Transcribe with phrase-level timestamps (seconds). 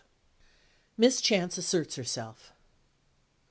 [0.97, 2.53] MISS CHANCE ASSERTS HERSELF.